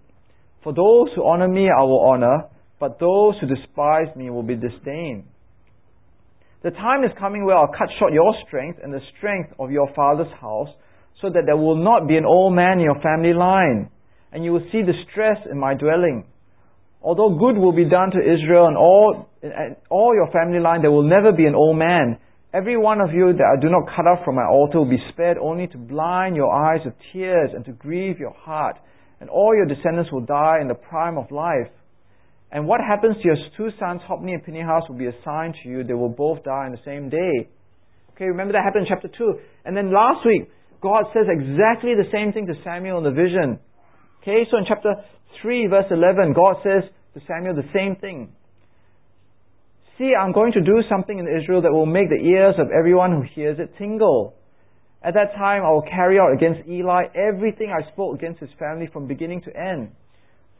[0.63, 2.45] For those who honor me I will honor,
[2.79, 5.25] but those who despise me will be disdained.
[6.63, 9.89] The time is coming where I'll cut short your strength and the strength of your
[9.93, 10.69] father's house,
[11.21, 13.89] so that there will not be an old man in your family line,
[14.31, 16.25] and you will see distress in my dwelling.
[17.01, 20.91] Although good will be done to Israel and all, and all your family line, there
[20.91, 22.17] will never be an old man.
[22.53, 25.03] Every one of you that I do not cut off from my altar will be
[25.11, 28.77] spared only to blind your eyes with tears and to grieve your heart.
[29.19, 31.71] And all your descendants will die in the prime of life.
[32.51, 35.83] And what happens to your two sons, Hophni and Phinehas, will be assigned to you.
[35.83, 37.49] They will both die on the same day.
[38.13, 39.39] Okay, remember that happened in chapter 2.
[39.65, 40.51] And then last week,
[40.83, 43.57] God says exactly the same thing to Samuel in the vision.
[44.21, 44.93] Okay, so in chapter
[45.41, 48.35] 3, verse 11, God says to Samuel the same thing.
[49.97, 53.11] See, I'm going to do something in Israel that will make the ears of everyone
[53.11, 54.35] who hears it tingle.
[55.01, 58.89] At that time, I will carry out against Eli everything I spoke against his family
[58.91, 59.91] from beginning to end.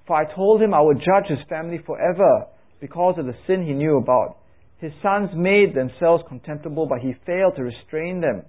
[0.07, 2.47] For I told him I would judge his family forever
[2.79, 4.37] because of the sin he knew about.
[4.79, 8.43] His sons made themselves contemptible, but he failed to restrain them.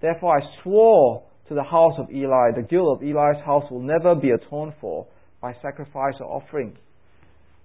[0.00, 4.14] Therefore I swore to the house of Eli, the guilt of Eli's house will never
[4.14, 5.06] be atoned for
[5.40, 6.76] by sacrifice or offering.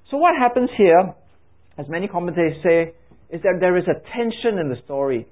[0.10, 1.14] So what happens here,
[1.78, 2.94] as many commentators say,
[3.30, 5.28] is that there is a tension in the story.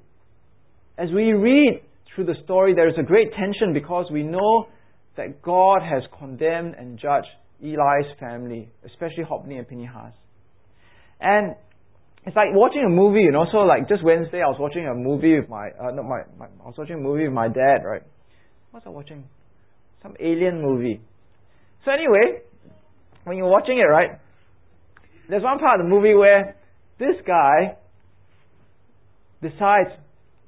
[0.97, 1.81] As we read
[2.13, 4.67] through the story, there is a great tension because we know
[5.17, 7.27] that God has condemned and judged
[7.63, 10.13] Eli's family, especially Hophni and Phinehas.
[11.19, 11.55] And
[12.25, 13.45] it's like watching a movie, you know.
[13.51, 16.45] So like just Wednesday, I was watching a movie with my, uh, not my, my,
[16.45, 18.03] I was watching a movie with my dad, right?
[18.71, 19.25] What was I watching?
[20.03, 21.01] Some alien movie.
[21.83, 22.41] So anyway,
[23.23, 24.19] when you're watching it, right?
[25.29, 26.55] There's one part of the movie where
[26.99, 27.77] this guy
[29.41, 29.89] decides,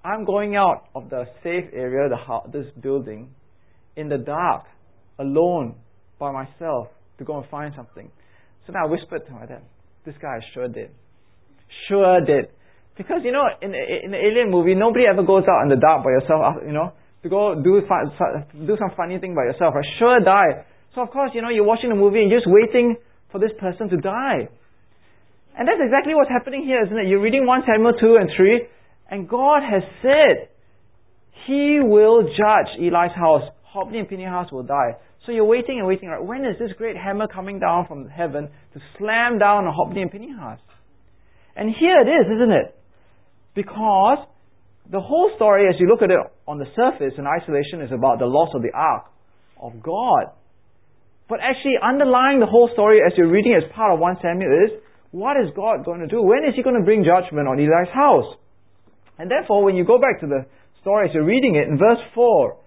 [0.03, 3.33] I'm going out of the safe area, the house, this building,
[3.95, 4.65] in the dark,
[5.17, 5.75] alone,
[6.19, 8.11] by myself to go and find something.
[8.65, 9.63] So now I whispered to my dad,
[10.05, 10.91] this guy sure dead.
[11.87, 12.49] Sure dead.
[12.97, 16.03] Because, you know, in, in the alien movie, nobody ever goes out in the dark
[16.03, 18.13] by yourself, uh, you know, to go do, fun,
[18.67, 19.73] do some funny thing by yourself.
[19.73, 20.65] I sure die.
[20.93, 22.97] So of course, you know, you're watching the movie and you're just waiting
[23.31, 24.47] for this person to die.
[25.57, 27.07] And that's exactly what's happening here, isn't it?
[27.07, 28.61] You're reading 1 Samuel 2 and 3,
[29.09, 30.49] and God has said,
[31.45, 33.43] He will judge Eli's house.
[33.63, 34.97] Hophni and Phinehas will die.
[35.25, 36.23] So you're waiting and waiting, right?
[36.23, 40.11] When is this great hammer coming down from heaven to slam down on Hophni and
[40.11, 40.59] Phinehas?
[41.55, 42.75] And here it is, isn't it?
[43.55, 44.25] Because
[44.89, 48.19] the whole story, as you look at it on the surface in isolation, is about
[48.19, 49.05] the loss of the ark
[49.61, 50.33] of God.
[51.29, 54.71] But actually, underlying the whole story as you're reading as part of 1 Samuel is,
[55.11, 56.21] what is God going to do?
[56.21, 58.35] When is He going to bring judgment on Eli's house?
[59.19, 60.45] And therefore, when you go back to the
[60.81, 62.57] story as you're reading it in verse 4,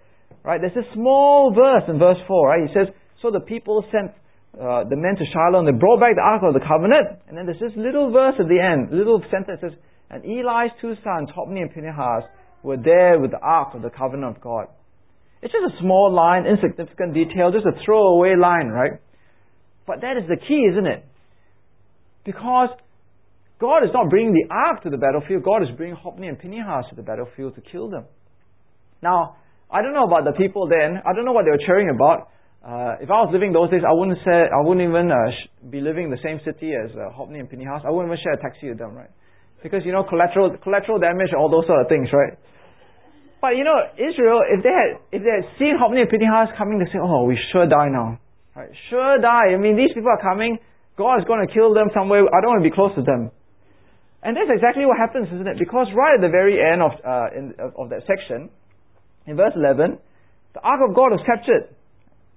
[0.47, 0.61] Right?
[0.61, 2.69] There's a small verse in verse 4, right?
[2.69, 2.87] He says,
[3.21, 4.13] So the people sent
[4.57, 7.21] uh, the men to Shiloh and they brought back the Ark of the Covenant.
[7.29, 9.79] And then there's this little verse at the end, little sentence that says,
[10.11, 12.25] and Eli's two sons, Hophni and Phinehas,
[12.63, 14.67] were there with the ark of the covenant of God.
[15.43, 18.99] It's just a small line, insignificant detail, just a throwaway line, right?
[19.87, 21.05] But that is the key, isn't it?
[22.25, 22.71] Because
[23.61, 26.87] God is not bringing the ark to the battlefield, God is bringing Hophni and Phinehas
[26.91, 28.05] to the battlefield to kill them.
[29.03, 29.37] Now,
[29.71, 32.29] I don't know about the people then, I don't know what they were cheering about.
[32.67, 35.47] Uh, if I was living those days, I wouldn't say, I wouldn't even uh, sh-
[35.71, 37.87] be living in the same city as uh, Hophni and Phinehas.
[37.87, 39.13] I wouldn't even share a taxi with them, right?
[39.63, 42.35] Because you know collateral collateral damage, and all those sort of things, right?
[43.39, 46.83] But you know Israel, if they had if they had seen Hophni and Phinehas coming,
[46.83, 48.19] they say, "Oh, we sure die now,
[48.59, 48.75] right?
[48.91, 49.55] Sure die.
[49.55, 50.59] I mean, these people are coming.
[50.99, 52.27] God is going to kill them somewhere.
[52.27, 53.31] I don't want to be close to them."
[54.27, 55.63] And that's exactly what happens, isn't it?
[55.63, 58.51] Because right at the very end of uh, in, of, of that section,
[59.23, 60.03] in verse 11,
[60.59, 61.71] the ark of God was captured.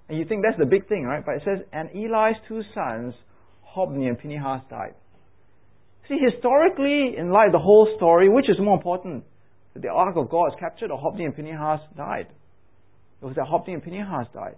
[0.10, 1.24] And you think that's the big thing, right?
[1.24, 3.14] But it says, and Eli's two sons,
[3.62, 4.96] Hophni and Phinehas, died.
[6.08, 9.24] See, historically, in light of the whole story, which is more important?
[9.76, 12.26] That the ark of God is captured or Hophni and Phinehas died?
[13.22, 14.56] It was that Hophni and Phinehas died.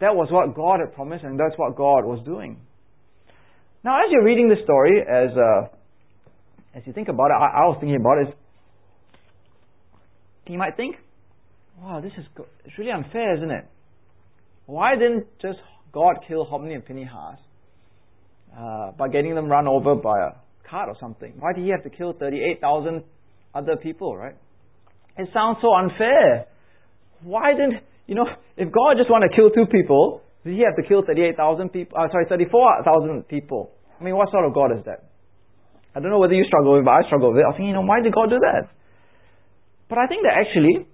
[0.00, 2.58] That was what God had promised, and that's what God was doing.
[3.84, 5.68] Now, as you're reading the story, as uh,
[6.74, 8.36] as you think about it, I, I was thinking about it.
[10.48, 10.96] You might think,
[11.80, 12.26] "Wow, this is
[12.64, 13.64] it's really unfair, isn't it?
[14.66, 15.58] Why didn't just
[15.92, 17.38] God kill Hophni and Phinehas
[18.56, 20.30] uh, by getting them run over by a
[20.68, 21.34] cart or something?
[21.38, 23.02] Why did he have to kill 38,000
[23.54, 24.36] other people, right?
[25.18, 26.46] It sounds so unfair.
[27.22, 30.76] Why didn't, you know, if God just wanted to kill two people, did he have
[30.76, 33.70] to kill 38,000 people, uh, sorry, 34,000 people?
[34.00, 35.04] I mean, what sort of God is that?
[35.94, 37.46] I don't know whether you struggle with it, but I struggle with it.
[37.46, 38.72] I think, you know, why did God do that?
[39.88, 40.88] But I think that actually,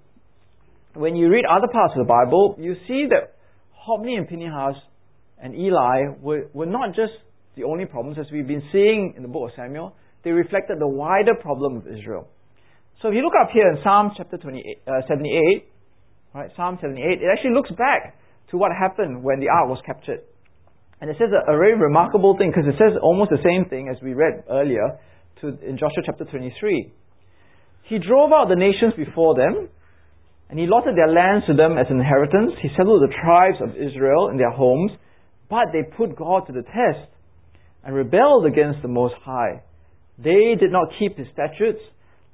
[0.94, 3.37] when you read other parts of the Bible, you see that
[3.78, 4.76] Hophni and Phinehas
[5.42, 7.12] and Eli were, were not just
[7.56, 10.88] the only problems, as we've been seeing in the book of Samuel, they reflected the
[10.88, 12.28] wider problem of Israel.
[13.02, 15.70] So if you look up here in Psalm chapter 28, uh, 78,
[16.34, 18.18] right, Psalm 78, it actually looks back
[18.50, 20.22] to what happened when the ark was captured.
[21.00, 23.88] And it says a, a very remarkable thing, because it says almost the same thing
[23.88, 24.98] as we read earlier
[25.40, 26.92] to, in Joshua chapter 23.
[27.88, 29.68] He drove out the nations before them,
[30.50, 32.52] and he allotted their lands to them as inheritance.
[32.62, 34.92] He settled the tribes of Israel in their homes,
[35.50, 37.12] but they put God to the test
[37.84, 39.62] and rebelled against the Most High.
[40.18, 41.80] They did not keep his statutes.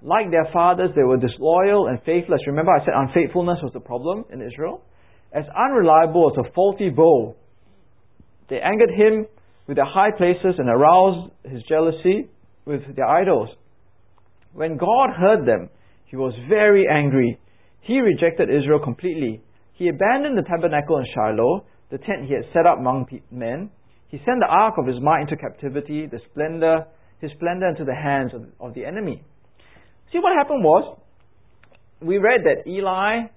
[0.01, 2.41] Like their fathers, they were disloyal and faithless.
[2.47, 4.83] Remember, I said unfaithfulness was the problem in Israel?
[5.33, 7.35] As unreliable as a faulty bow.
[8.49, 9.27] They angered him
[9.67, 12.29] with their high places and aroused his jealousy
[12.65, 13.49] with their idols.
[14.53, 15.71] When God heard them,
[16.07, 17.39] he was very angry
[17.85, 19.43] he rejected Israel completely.
[19.75, 23.71] He abandoned the tabernacle in Shiloh, the tent he had set up among men.
[24.09, 26.87] He sent the ark of his might into captivity, the splendor,
[27.21, 29.23] his splendor into the hands of, of the enemy.
[30.13, 30.99] See what happened was,
[32.01, 33.29] we read that Eli,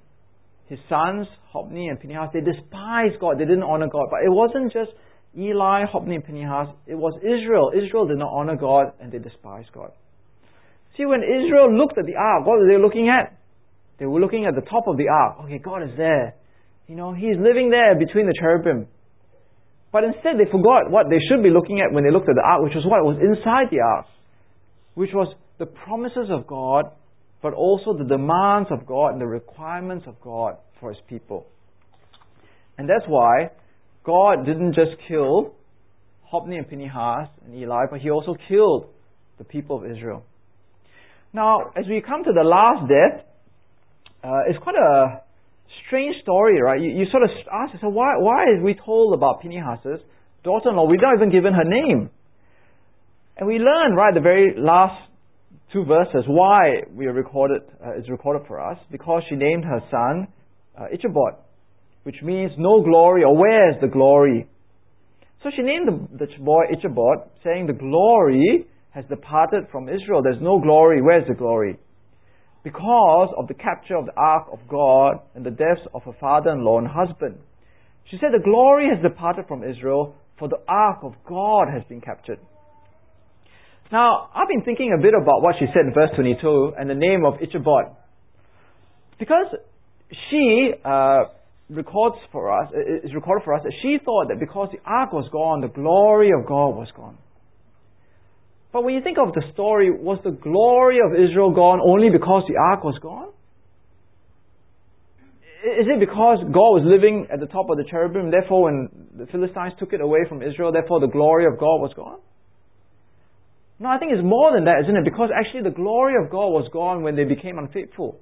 [0.68, 3.40] his sons, Hophni and Phinehas, they despised God.
[3.40, 4.08] They didn't honor God.
[4.12, 4.92] But it wasn't just
[5.38, 6.70] Eli, Hophni and Phinehas.
[6.86, 7.72] It was Israel.
[7.76, 9.92] Israel did not honor God and they despised God.
[10.96, 13.38] See, when Israel looked at the ark, what were they looking at?
[14.00, 15.46] They were looking at the top of the ark.
[15.46, 16.36] Okay, God is there.
[16.88, 18.88] You know, He's living there between the cherubim.
[19.92, 22.46] But instead, they forgot what they should be looking at when they looked at the
[22.46, 24.06] ark, which was what was inside the ark,
[24.94, 26.86] which was the promises of God,
[27.42, 31.48] but also the demands of God and the requirements of God for His people.
[32.78, 33.52] And that's why
[34.04, 35.56] God didn't just kill
[36.24, 38.88] Hophni and Phinehas and Eli, but He also killed
[39.38, 40.24] the people of Israel.
[41.34, 43.27] Now, as we come to the last death,
[44.24, 45.22] uh, it's quite a
[45.88, 46.82] strange story, right?
[46.82, 50.02] You, you sort of ask yourself, why, why is we told about Phinehas's
[50.44, 50.86] daughter-in-law?
[50.88, 52.10] We've not even given her name.
[53.38, 55.00] And we learn, right, the very last
[55.72, 59.82] two verses why we are recorded, uh, is recorded for us, because she named her
[59.92, 60.28] son
[60.80, 61.34] uh, Ichabod,
[62.04, 64.48] which means no glory, or where is the glory?
[65.44, 70.24] So she named the, the boy Ichabod, saying the glory has departed from Israel.
[70.24, 71.02] There's no glory.
[71.02, 71.78] Where's the glory?
[72.68, 76.80] Because of the capture of the ark of God and the deaths of her father-in-law
[76.80, 77.38] and husband.
[78.12, 82.02] She said the glory has departed from Israel, for the ark of God has been
[82.02, 82.40] captured.
[83.90, 86.96] Now, I've been thinking a bit about what she said in verse 22 and the
[86.96, 87.96] name of Ichabod.
[89.18, 89.48] Because
[90.30, 91.24] she uh,
[91.70, 92.70] records for us,
[93.02, 96.32] is recorded for us that she thought that because the ark was gone, the glory
[96.38, 97.18] of God was gone.
[98.72, 102.44] But when you think of the story, was the glory of Israel gone only because
[102.48, 103.30] the ark was gone?
[105.64, 109.26] Is it because God was living at the top of the cherubim, therefore when the
[109.28, 112.20] Philistines took it away from Israel, therefore the glory of God was gone?
[113.80, 115.04] No, I think it's more than that, isn't it?
[115.04, 118.20] Because actually the glory of God was gone when they became unfaithful.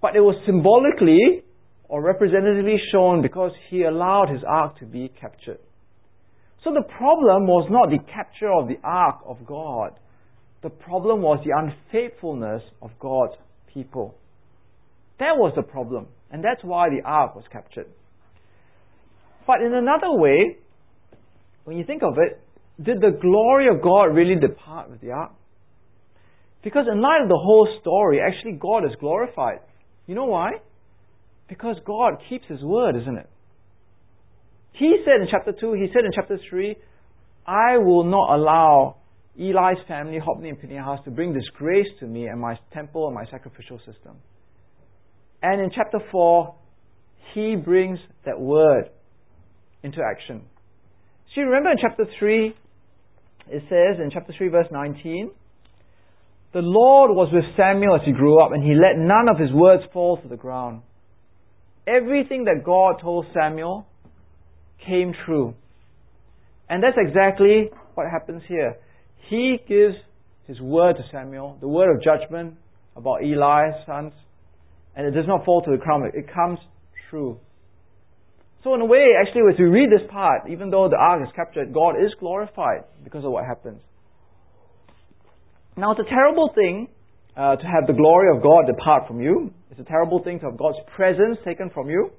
[0.00, 1.42] But it was symbolically
[1.88, 5.58] or representatively shown because he allowed his ark to be captured.
[6.64, 9.98] So the problem was not the capture of the ark of God.
[10.62, 13.34] The problem was the unfaithfulness of God's
[13.72, 14.14] people.
[15.18, 16.06] That was the problem.
[16.30, 17.86] And that's why the ark was captured.
[19.46, 20.56] But in another way,
[21.64, 22.40] when you think of it,
[22.82, 25.32] did the glory of God really depart with the ark?
[26.62, 29.58] Because in light of the whole story, actually God is glorified.
[30.06, 30.52] You know why?
[31.48, 33.28] Because God keeps His word, isn't it?
[34.72, 36.76] He said in chapter 2, He said in chapter 3,
[37.46, 38.96] I will not allow
[39.38, 43.24] Eli's family, Hophni and Phinehas, to bring disgrace to me and my temple and my
[43.30, 44.16] sacrificial system.
[45.42, 46.54] And in chapter 4,
[47.34, 48.90] He brings that word
[49.82, 50.42] into action.
[51.34, 52.54] So you remember in chapter 3,
[53.48, 55.30] it says in chapter 3, verse 19,
[56.52, 59.50] the Lord was with Samuel as he grew up, and he let none of his
[59.52, 60.82] words fall to the ground.
[61.86, 63.86] Everything that God told Samuel
[64.86, 65.54] came true.
[66.68, 68.76] And that's exactly what happens here.
[69.28, 69.94] He gives
[70.46, 72.54] his word to Samuel, the word of judgment
[72.96, 74.12] about Eli's sons,
[74.96, 76.04] and it does not fall to the ground.
[76.14, 76.58] It comes
[77.10, 77.38] true.
[78.64, 81.32] So in a way, actually, as we read this part, even though the ark is
[81.34, 83.80] captured, God is glorified because of what happens.
[85.76, 86.88] Now, it's a terrible thing
[87.36, 89.52] uh, to have the glory of God depart from you.
[89.70, 92.10] It's a terrible thing to have God's presence taken from you.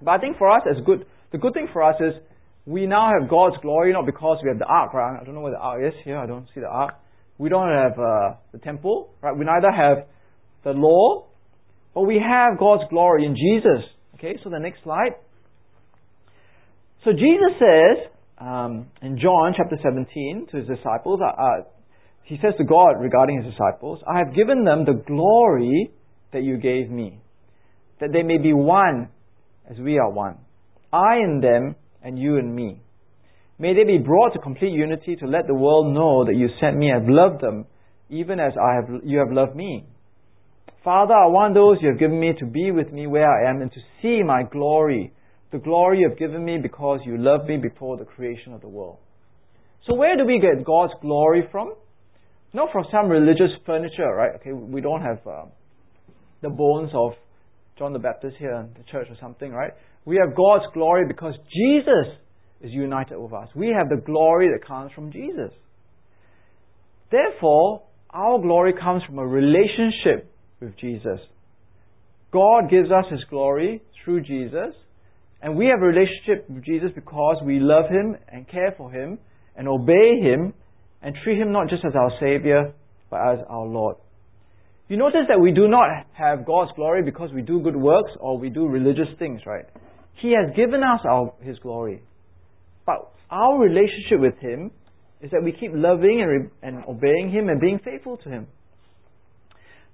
[0.00, 2.14] But I think for us, as good, the good thing for us is
[2.66, 5.18] we now have God's glory not because we have the ark, right?
[5.20, 6.18] I don't know where the ark is here.
[6.18, 6.94] I don't see the ark.
[7.38, 9.36] We don't have uh, the temple, right?
[9.36, 10.06] We neither have
[10.64, 11.26] the law,
[11.94, 13.88] but we have God's glory in Jesus.
[14.14, 15.12] Okay, so the next slide.
[17.04, 21.64] So Jesus says um, in John chapter 17 to his disciples, uh, uh,
[22.24, 25.92] he says to God regarding his disciples, I have given them the glory
[26.32, 27.20] that you gave me,
[28.00, 29.10] that they may be one
[29.70, 30.38] as we are one.
[30.92, 32.82] I in them and you in me.
[33.58, 36.76] May they be brought to complete unity to let the world know that you sent
[36.76, 37.66] me and have loved them,
[38.10, 39.86] even as I have, you have loved me.
[40.84, 43.62] Father, I want those you have given me to be with me where I am
[43.62, 45.12] and to see my glory
[45.52, 48.68] the glory you have given me because you loved me before the creation of the
[48.68, 48.98] world.
[49.86, 51.74] So where do we get God's glory from?
[52.52, 54.32] Not from some religious furniture, right?
[54.36, 55.44] Okay, we don't have uh,
[56.42, 57.12] the bones of
[57.78, 59.72] John the Baptist here in the church or something, right?
[60.06, 62.14] We have God's glory because Jesus
[62.62, 63.48] is united with us.
[63.54, 65.50] We have the glory that comes from Jesus.
[67.10, 71.20] Therefore, our glory comes from a relationship with Jesus.
[72.32, 74.74] God gives us His glory through Jesus,
[75.42, 79.18] and we have a relationship with Jesus because we love Him and care for Him
[79.56, 80.54] and obey Him
[81.02, 82.72] and treat Him not just as our Savior,
[83.10, 83.96] but as our Lord.
[84.88, 88.38] You notice that we do not have God's glory because we do good works or
[88.38, 89.64] we do religious things, right?
[90.20, 92.02] He has given us our, His glory.
[92.84, 94.70] But our relationship with Him
[95.20, 98.46] is that we keep loving and, re- and obeying Him and being faithful to Him.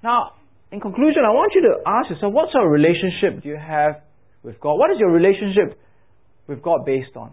[0.03, 0.33] Now,
[0.71, 4.03] in conclusion, I want you to ask yourself, what sort of relationship do you have
[4.43, 4.75] with God?
[4.75, 5.79] What is your relationship
[6.47, 7.33] with God based on?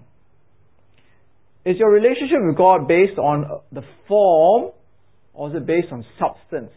[1.65, 4.71] Is your relationship with God based on uh, the form
[5.33, 6.71] or is it based on substance?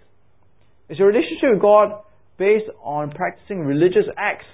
[0.88, 2.02] Is your relationship with God
[2.38, 4.46] based on practicing religious acts?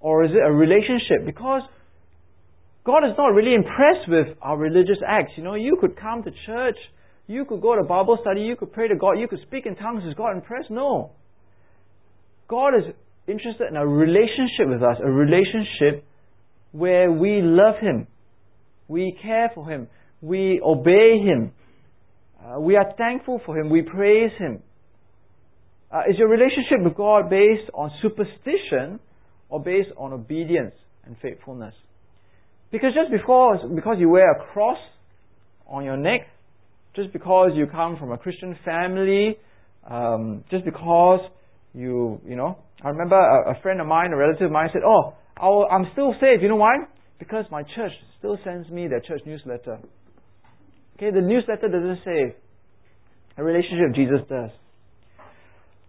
[0.00, 1.26] Or is it a relationship?
[1.26, 1.62] Because
[2.84, 5.32] God is not really impressed with our religious acts.
[5.36, 6.76] You know, you could come to church,
[7.26, 9.76] you could go to Bible study, you could pray to God, you could speak in
[9.76, 10.04] tongues.
[10.04, 10.70] Is God impressed?
[10.70, 11.10] No.
[12.48, 12.94] God is
[13.26, 16.04] interested in a relationship with us, a relationship
[16.72, 18.06] where we love Him,
[18.88, 19.88] we care for Him,
[20.22, 21.52] we obey Him,
[22.42, 24.62] uh, we are thankful for Him, we praise Him.
[25.90, 29.00] Uh, is your relationship with God based on superstition
[29.48, 30.74] or based on obedience
[31.04, 31.74] and faithfulness?
[32.70, 34.78] Because just because, because you wear a cross
[35.66, 36.20] on your neck,
[36.94, 39.36] just because you come from a Christian family,
[39.88, 41.20] um, just because
[41.74, 44.82] you, you know, I remember a, a, friend of mine, a relative of mine said,
[44.86, 46.42] Oh, i am still saved.
[46.42, 46.76] You know why?
[47.18, 49.78] Because my church still sends me their church newsletter.
[50.96, 52.36] Okay, the newsletter doesn't say
[53.36, 54.50] a relationship Jesus does.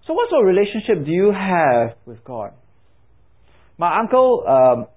[0.05, 2.51] So, what sort of relationship do you have with God?
[3.79, 4.87] My uncle um,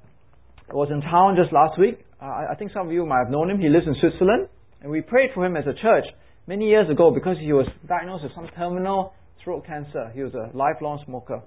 [0.75, 2.05] was in town just last week.
[2.21, 3.61] Uh, I think some of you might have known him.
[3.61, 4.49] He lives in Switzerland.
[4.83, 6.05] And we prayed for him as a church
[6.49, 9.15] many years ago because he was diagnosed with some terminal
[9.45, 10.11] throat cancer.
[10.13, 11.43] He was a lifelong smoker.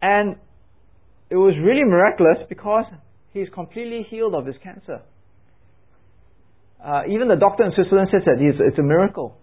[0.00, 0.36] And
[1.30, 2.84] it was really miraculous because
[3.32, 5.02] he's completely healed of his cancer.
[6.84, 9.36] Uh, even the doctor in Switzerland says that it's, it's a miracle.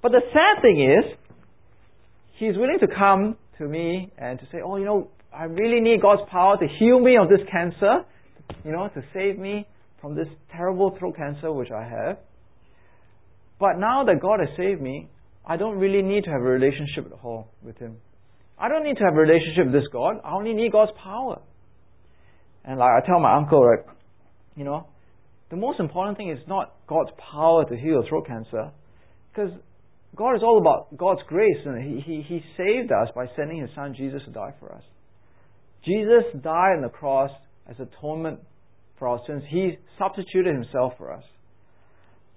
[0.00, 1.18] But the sad thing is,
[2.38, 6.00] he's willing to come to me and to say, oh, you know, I really need
[6.02, 8.04] God's power to heal me of this cancer,
[8.64, 9.66] you know, to save me
[10.00, 12.18] from this terrible throat cancer which I have.
[13.58, 15.08] But now that God has saved me,
[15.46, 17.96] I don't really need to have a relationship at all with Him.
[18.58, 20.16] I don't need to have a relationship with this God.
[20.24, 21.40] I only need God's power.
[22.64, 23.84] And like I tell my uncle, right,
[24.56, 24.86] you know,
[25.50, 28.70] the most important thing is not God's power to heal throat cancer,
[29.30, 29.50] because
[30.16, 33.70] God is all about God's grace, and he, he, he saved us by sending His
[33.74, 34.82] Son Jesus to die for us.
[35.84, 37.30] Jesus died on the cross
[37.68, 38.40] as atonement
[38.98, 39.42] for our sins.
[39.48, 41.22] He substituted Himself for us.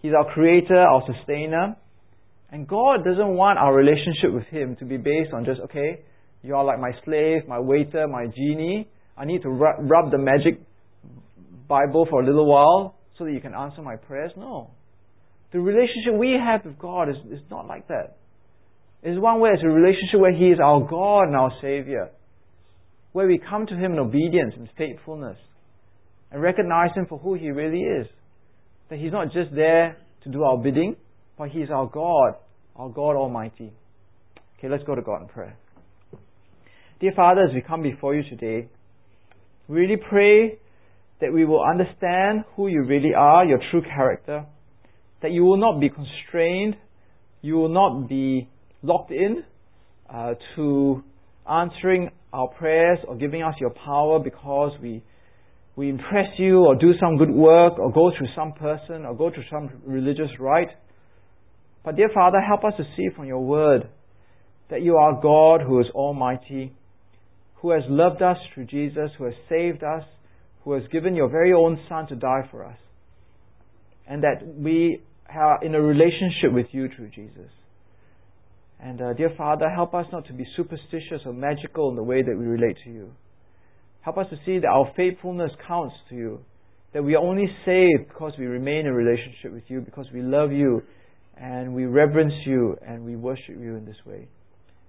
[0.02, 1.76] He's our creator, our sustainer.
[2.52, 6.02] And God doesn't want our relationship with Him to be based on just, okay,
[6.44, 8.88] you are like my slave, my waiter, my genie.
[9.18, 10.60] I need to rub, rub the magic
[11.68, 14.32] Bible for a little while so that you can answer my prayers.
[14.36, 14.72] No.
[15.52, 18.18] The relationship we have with God is, is not like that.
[19.02, 22.10] It's one way, it's a relationship where He is our God and our Savior.
[23.14, 25.38] Where we come to Him in obedience and faithfulness
[26.32, 28.08] and recognize Him for who He really is.
[28.89, 30.95] That He's not just there to do our bidding,
[31.38, 32.34] but He is our God,
[32.76, 33.72] our God Almighty.
[34.58, 35.58] Okay, let's go to God in prayer.
[37.00, 38.68] Dear Father, as we come before you today,
[39.68, 40.60] we really pray
[41.22, 44.45] that we will understand who you really are, your true character,
[45.22, 46.76] that you will not be constrained,
[47.42, 48.50] you will not be
[48.82, 49.44] locked in
[50.10, 51.04] uh, to
[51.50, 55.04] answering our prayers or giving us your power because we
[55.76, 59.32] we impress you or do some good work or go through some person or go
[59.32, 60.68] through some religious rite.
[61.86, 63.88] But dear Father, help us to see from your word
[64.70, 66.74] that you are God who is almighty,
[67.62, 70.04] who has loved us through Jesus, who has saved us,
[70.66, 72.78] who has given your very own Son to die for us.
[74.06, 75.02] And that we
[75.34, 77.52] are in a relationship with you through Jesus.
[78.80, 82.22] And uh, dear Father, help us not to be superstitious or magical in the way
[82.22, 83.12] that we relate to you.
[84.02, 86.40] Help us to see that our faithfulness counts to you.
[86.94, 90.52] That we are only saved because we remain in relationship with you, because we love
[90.52, 90.82] you
[91.38, 94.28] and we reverence you and we worship you in this way.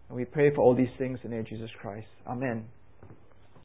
[0.08, 2.06] And we pray for all these things in the name of Jesus Christ.
[2.26, 2.79] Amen.